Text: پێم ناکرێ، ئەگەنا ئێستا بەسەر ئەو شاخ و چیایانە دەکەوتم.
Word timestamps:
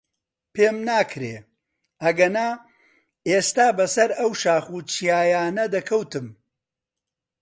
پێم 0.53 0.77
ناکرێ، 0.89 1.35
ئەگەنا 2.03 2.49
ئێستا 3.27 3.67
بەسەر 3.77 4.09
ئەو 4.19 4.31
شاخ 4.41 4.65
و 4.73 4.77
چیایانە 4.91 5.65
دەکەوتم. 5.75 6.27